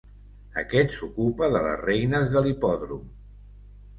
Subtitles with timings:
[0.61, 3.07] Aquest s'ocupa de les reines de l'hipòdrom.